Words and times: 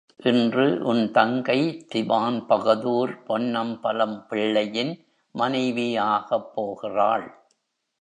இன்று 0.23 0.79
உன் 0.83 1.11
தங்கை 1.11 1.87
திவான்பகதூர் 1.95 3.13
பொன்னம்பலம் 3.25 4.27
பிள்ளையின் 4.27 4.93
மனைவி 5.35 5.97
ஆகப்போகிறாள். 5.97 7.27